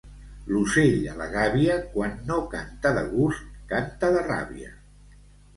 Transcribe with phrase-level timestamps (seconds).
[0.51, 4.73] L'ocell a la gàbia, quan no canta de gust, canta de ràbia.